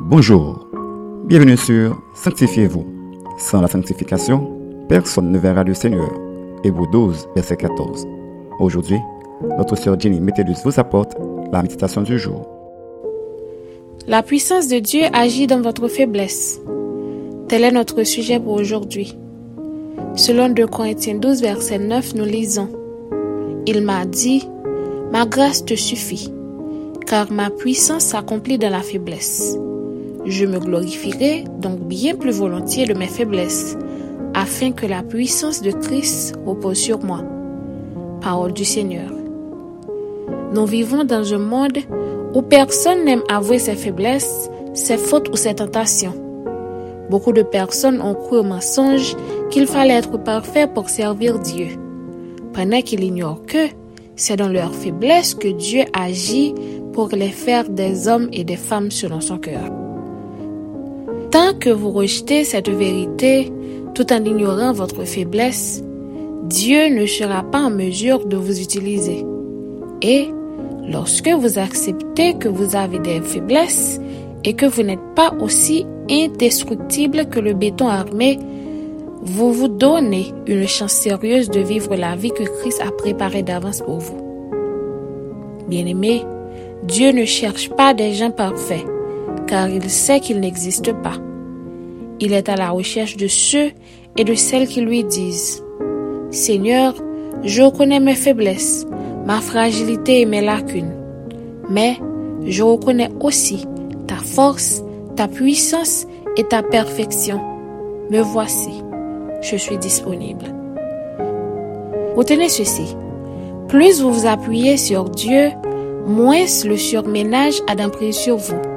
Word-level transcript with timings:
Bonjour, 0.00 0.66
bienvenue 1.24 1.56
sur 1.56 2.02
Sanctifiez-vous. 2.14 2.84
Sans 3.38 3.60
la 3.60 3.68
sanctification, 3.68 4.86
personne 4.88 5.30
ne 5.30 5.38
verra 5.38 5.62
le 5.62 5.72
Seigneur. 5.72 6.10
Hébreu 6.64 6.86
12, 6.90 7.28
verset 7.36 7.56
14. 7.56 8.04
Aujourd'hui, 8.58 8.98
notre 9.56 9.76
sœur 9.76 9.98
Jenny 9.98 10.20
Métellus 10.20 10.56
vous 10.64 10.80
apporte 10.80 11.16
la 11.52 11.62
méditation 11.62 12.02
du 12.02 12.18
jour. 12.18 12.44
La 14.08 14.24
puissance 14.24 14.66
de 14.66 14.80
Dieu 14.80 15.02
agit 15.12 15.46
dans 15.46 15.60
votre 15.60 15.86
faiblesse. 15.86 16.60
Tel 17.46 17.62
est 17.62 17.70
notre 17.70 18.02
sujet 18.02 18.40
pour 18.40 18.54
aujourd'hui. 18.54 19.16
Selon 20.16 20.48
2 20.48 20.66
Corinthiens 20.66 21.14
12, 21.14 21.40
verset 21.40 21.78
9, 21.78 22.14
nous 22.16 22.24
lisons 22.24 22.68
Il 23.66 23.82
m'a 23.82 24.04
dit 24.06 24.48
Ma 25.12 25.24
grâce 25.24 25.64
te 25.64 25.74
suffit, 25.74 26.32
car 27.06 27.30
ma 27.30 27.50
puissance 27.50 28.02
s'accomplit 28.02 28.58
dans 28.58 28.70
la 28.70 28.80
faiblesse. 28.80 29.56
Je 30.26 30.46
me 30.46 30.58
glorifierai 30.58 31.44
donc 31.60 31.80
bien 31.80 32.14
plus 32.14 32.32
volontiers 32.32 32.86
de 32.86 32.94
mes 32.94 33.08
faiblesses, 33.08 33.76
afin 34.32 34.72
que 34.72 34.86
la 34.86 35.02
puissance 35.02 35.60
de 35.60 35.70
Christ 35.70 36.34
repose 36.46 36.78
sur 36.78 37.04
moi. 37.04 37.22
Parole 38.22 38.54
du 38.54 38.64
Seigneur. 38.64 39.10
Nous 40.54 40.64
vivons 40.64 41.04
dans 41.04 41.34
un 41.34 41.38
monde 41.38 41.78
où 42.34 42.40
personne 42.40 43.04
n'aime 43.04 43.22
avouer 43.28 43.58
ses 43.58 43.74
faiblesses, 43.74 44.48
ses 44.72 44.96
fautes 44.96 45.28
ou 45.28 45.36
ses 45.36 45.56
tentations. 45.56 46.14
Beaucoup 47.10 47.32
de 47.32 47.42
personnes 47.42 48.00
ont 48.00 48.14
cru 48.14 48.38
au 48.38 48.44
mensonge 48.44 49.14
qu'il 49.50 49.66
fallait 49.66 49.94
être 49.94 50.16
parfait 50.16 50.66
pour 50.66 50.88
servir 50.88 51.38
Dieu, 51.38 51.68
pendant 52.54 52.80
qu'ils 52.80 53.04
ignorent 53.04 53.44
que 53.44 53.68
c'est 54.16 54.36
dans 54.36 54.48
leur 54.48 54.74
faiblesse 54.74 55.34
que 55.34 55.48
Dieu 55.48 55.82
agit 55.92 56.54
pour 56.94 57.08
les 57.08 57.28
faire 57.28 57.68
des 57.68 58.08
hommes 58.08 58.28
et 58.32 58.44
des 58.44 58.56
femmes 58.56 58.90
selon 58.90 59.20
son 59.20 59.36
cœur. 59.36 59.83
Tant 61.34 61.52
que 61.52 61.68
vous 61.68 61.90
rejetez 61.90 62.44
cette 62.44 62.68
vérité 62.68 63.52
tout 63.92 64.12
en 64.12 64.24
ignorant 64.24 64.72
votre 64.72 65.02
faiblesse, 65.04 65.82
Dieu 66.44 66.90
ne 66.90 67.06
sera 67.06 67.42
pas 67.42 67.62
en 67.62 67.70
mesure 67.70 68.24
de 68.24 68.36
vous 68.36 68.60
utiliser. 68.60 69.26
Et 70.00 70.28
lorsque 70.88 71.28
vous 71.28 71.58
acceptez 71.58 72.34
que 72.34 72.46
vous 72.46 72.76
avez 72.76 73.00
des 73.00 73.20
faiblesses 73.20 74.00
et 74.44 74.54
que 74.54 74.66
vous 74.66 74.84
n'êtes 74.84 75.14
pas 75.16 75.34
aussi 75.40 75.84
indestructible 76.08 77.28
que 77.28 77.40
le 77.40 77.52
béton 77.52 77.88
armé, 77.88 78.38
vous 79.22 79.52
vous 79.52 79.66
donnez 79.66 80.32
une 80.46 80.68
chance 80.68 80.92
sérieuse 80.92 81.50
de 81.50 81.58
vivre 81.58 81.96
la 81.96 82.14
vie 82.14 82.30
que 82.30 82.44
Christ 82.44 82.80
a 82.80 82.92
préparée 82.92 83.42
d'avance 83.42 83.80
pour 83.80 83.98
vous. 83.98 84.52
Bien-aimé, 85.66 86.22
Dieu 86.84 87.10
ne 87.10 87.24
cherche 87.24 87.70
pas 87.70 87.92
des 87.92 88.12
gens 88.12 88.30
parfaits, 88.30 88.86
car 89.54 89.68
il 89.68 89.88
sait 89.88 90.18
qu'ils 90.18 90.40
n'existent 90.40 91.00
pas. 91.00 91.14
Il 92.18 92.32
est 92.32 92.48
à 92.48 92.56
la 92.56 92.70
recherche 92.70 93.16
de 93.16 93.28
ceux 93.28 93.70
et 94.16 94.24
de 94.24 94.34
celles 94.34 94.66
qui 94.66 94.80
lui 94.80 95.04
disent, 95.04 95.62
Seigneur, 96.32 96.92
je 97.44 97.62
reconnais 97.62 98.00
mes 98.00 98.16
faiblesses, 98.16 98.84
ma 99.24 99.40
fragilité 99.40 100.22
et 100.22 100.26
mes 100.26 100.40
lacunes, 100.40 100.96
mais 101.70 101.96
je 102.44 102.64
reconnais 102.64 103.10
aussi 103.20 103.64
ta 104.08 104.16
force, 104.16 104.82
ta 105.14 105.28
puissance 105.28 106.04
et 106.36 106.42
ta 106.42 106.64
perfection. 106.64 107.40
Me 108.10 108.22
voici, 108.22 108.82
je 109.40 109.54
suis 109.54 109.78
disponible. 109.78 110.46
Retenez 112.16 112.48
ceci. 112.48 112.96
Plus 113.68 114.02
vous 114.02 114.12
vous 114.12 114.26
appuyez 114.26 114.76
sur 114.78 115.04
Dieu, 115.04 115.50
moins 116.08 116.44
le 116.64 116.76
surménage 116.76 117.62
a 117.68 117.76
d'emprise 117.76 118.16
sur 118.16 118.36
vous. 118.36 118.73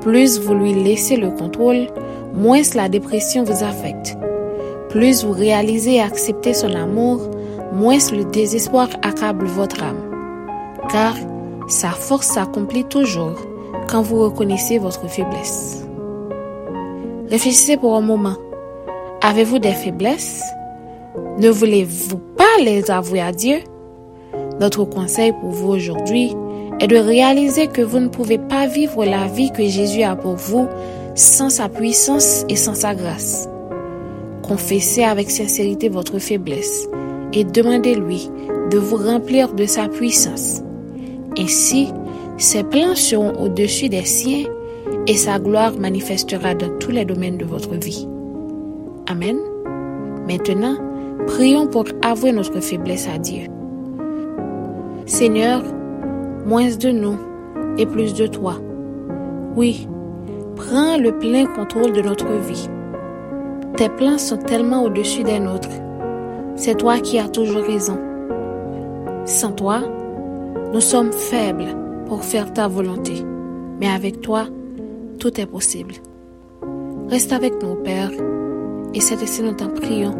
Plus 0.00 0.40
vous 0.40 0.54
lui 0.54 0.74
laissez 0.74 1.16
le 1.16 1.30
contrôle, 1.30 1.88
moins 2.34 2.62
la 2.74 2.88
dépression 2.88 3.44
vous 3.44 3.64
affecte. 3.64 4.16
Plus 4.88 5.24
vous 5.24 5.32
réalisez 5.32 5.96
et 5.96 6.00
acceptez 6.00 6.54
son 6.54 6.74
amour, 6.74 7.20
moins 7.72 7.98
le 8.12 8.24
désespoir 8.24 8.88
accable 9.02 9.46
votre 9.46 9.82
âme. 9.82 10.00
Car 10.90 11.14
sa 11.68 11.90
force 11.90 12.26
s'accomplit 12.26 12.84
toujours 12.84 13.36
quand 13.88 14.02
vous 14.02 14.20
reconnaissez 14.20 14.78
votre 14.78 15.08
faiblesse. 15.08 15.86
Réfléchissez 17.28 17.76
pour 17.76 17.94
un 17.94 18.00
moment. 18.00 18.36
Avez-vous 19.22 19.58
des 19.58 19.72
faiblesses? 19.72 20.42
Ne 21.38 21.48
voulez-vous 21.50 22.18
pas 22.36 22.62
les 22.64 22.90
avouer 22.90 23.20
à 23.20 23.32
Dieu? 23.32 23.58
Notre 24.58 24.84
conseil 24.84 25.32
pour 25.40 25.50
vous 25.50 25.68
aujourd'hui 25.68 26.34
est 26.80 26.86
de 26.86 26.96
réaliser 26.96 27.66
que 27.66 27.82
vous 27.82 28.00
ne 28.00 28.08
pouvez 28.08 28.38
pas 28.38 28.66
vivre 28.66 29.04
la 29.04 29.26
vie 29.26 29.52
que 29.52 29.62
Jésus 29.62 30.02
a 30.02 30.16
pour 30.16 30.36
vous 30.36 30.66
sans 31.14 31.50
sa 31.50 31.68
puissance 31.68 32.44
et 32.48 32.56
sans 32.56 32.74
sa 32.74 32.94
grâce. 32.94 33.48
Confessez 34.42 35.04
avec 35.04 35.30
sincérité 35.30 35.88
votre 35.88 36.18
faiblesse 36.18 36.88
et 37.32 37.44
demandez-lui 37.44 38.30
de 38.70 38.78
vous 38.78 38.96
remplir 38.96 39.52
de 39.52 39.66
sa 39.66 39.88
puissance. 39.88 40.62
Ainsi, 41.38 41.88
ses 42.38 42.64
plans 42.64 42.94
seront 42.94 43.32
au-dessus 43.34 43.88
des 43.88 44.04
siens 44.04 44.46
et 45.06 45.14
sa 45.14 45.38
gloire 45.38 45.78
manifestera 45.78 46.54
dans 46.54 46.78
tous 46.78 46.90
les 46.90 47.04
domaines 47.04 47.38
de 47.38 47.44
votre 47.44 47.74
vie. 47.74 48.08
Amen. 49.08 49.36
Maintenant, 50.26 50.76
prions 51.26 51.66
pour 51.66 51.84
avouer 52.02 52.32
notre 52.32 52.60
faiblesse 52.60 53.08
à 53.12 53.18
Dieu. 53.18 53.44
Seigneur, 55.06 55.62
moins 56.46 56.68
de 56.68 56.90
nous 56.90 57.16
et 57.78 57.86
plus 57.86 58.14
de 58.14 58.26
toi. 58.26 58.56
Oui, 59.56 59.88
prends 60.56 60.96
le 60.96 61.12
plein 61.18 61.46
contrôle 61.46 61.92
de 61.92 62.02
notre 62.02 62.26
vie. 62.26 62.68
Tes 63.76 63.88
plans 63.88 64.18
sont 64.18 64.36
tellement 64.36 64.84
au-dessus 64.84 65.22
des 65.22 65.38
nôtres. 65.40 65.68
C'est 66.56 66.76
toi 66.76 66.98
qui 66.98 67.18
as 67.18 67.28
toujours 67.28 67.62
raison. 67.62 67.98
Sans 69.24 69.52
toi, 69.52 69.80
nous 70.72 70.80
sommes 70.80 71.12
faibles 71.12 71.76
pour 72.06 72.24
faire 72.24 72.52
ta 72.52 72.68
volonté. 72.68 73.24
Mais 73.80 73.88
avec 73.88 74.20
toi, 74.20 74.46
tout 75.18 75.40
est 75.40 75.46
possible. 75.46 75.94
Reste 77.08 77.32
avec 77.32 77.62
nous, 77.62 77.76
Père, 77.76 78.10
et 78.94 79.00
c'est 79.00 79.22
ainsi 79.22 79.42
nous 79.42 79.52
t'en 79.52 79.68
prions. 79.68 80.14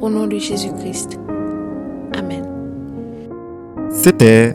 Au 0.00 0.08
nom 0.08 0.26
de 0.26 0.38
Jésus-Christ. 0.38 1.18
Amen. 2.16 2.46
C'était 3.90 4.54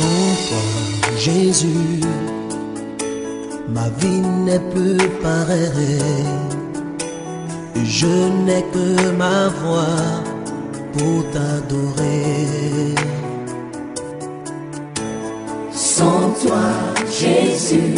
Sans 0.00 0.06
toi, 0.48 0.64
Jésus, 1.18 2.00
ma 3.68 3.86
vie 3.98 4.22
n'est 4.46 4.64
plus 4.72 4.96
pareille. 5.20 6.24
Je 7.84 8.06
n'ai 8.46 8.64
que 8.72 9.10
ma 9.10 9.48
voix 9.48 10.00
pour 10.94 11.22
t'adorer. 11.32 12.94
Sans 15.70 16.30
toi, 16.42 16.64
Jésus, 17.20 17.96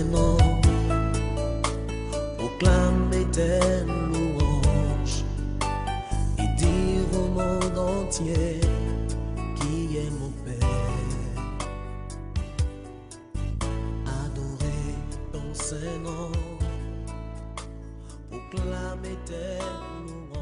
Saint-Nom, 0.00 0.38
proclamer 2.38 3.26
tes 3.32 3.84
louanges 3.84 5.24
et 6.38 6.48
dire 6.56 7.04
au 7.12 7.28
monde 7.28 7.76
entier 7.76 8.60
qui 9.56 9.98
est 9.98 10.10
mon 10.18 10.32
Père. 10.42 11.42
Adorer 14.24 14.94
ton 15.32 15.52
Saint-Nom, 15.52 16.32
proclamer 18.30 19.18
tes 19.26 19.58
louanges 20.06 20.39